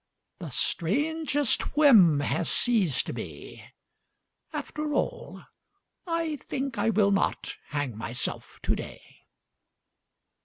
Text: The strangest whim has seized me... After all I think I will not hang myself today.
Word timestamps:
The 0.39 0.49
strangest 0.49 1.77
whim 1.77 2.21
has 2.21 2.49
seized 2.49 3.13
me... 3.13 3.63
After 4.51 4.93
all 4.93 5.43
I 6.07 6.37
think 6.37 6.79
I 6.79 6.89
will 6.89 7.11
not 7.11 7.55
hang 7.67 7.95
myself 7.95 8.57
today. 8.63 9.27